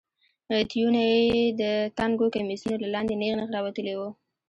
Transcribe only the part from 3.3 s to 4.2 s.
نېغ راوتلي وو.